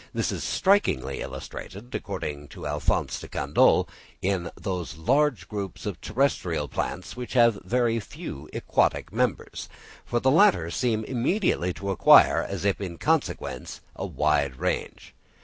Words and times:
This 0.15 0.31
is 0.31 0.43
strikingly 0.43 1.21
illustrated, 1.21 1.93
according 1.93 2.47
to 2.47 2.65
Alph. 2.65 2.87
de 2.89 3.27
Candolle, 3.27 3.87
in 4.19 4.49
those 4.59 4.97
large 4.97 5.47
groups 5.47 5.85
of 5.85 6.01
terrestrial 6.01 6.67
plants, 6.67 7.15
which 7.15 7.33
have 7.33 7.59
very 7.63 7.99
few 7.99 8.49
aquatic 8.51 9.13
members; 9.13 9.69
for 10.03 10.19
the 10.19 10.31
latter 10.31 10.71
seem 10.71 11.03
immediately 11.03 11.71
to 11.73 11.91
acquire, 11.91 12.41
as 12.41 12.65
if 12.65 12.81
in 12.81 12.97
consequence, 12.97 13.81
a 13.95 14.07
wide 14.07 14.55
range. 14.55 15.13